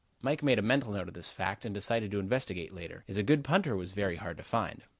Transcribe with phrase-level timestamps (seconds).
[0.19, 3.21] Mike made a mental note of this fact and decided to investigate later, as a
[3.21, 4.81] good punter was very hard to find.